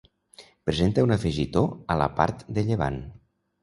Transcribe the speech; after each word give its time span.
Presenta 0.69 1.03
un 1.09 1.13
afegitó 1.17 1.63
a 1.97 2.01
la 2.05 2.11
part 2.19 2.45
de 2.59 2.69
llevant. 2.73 3.03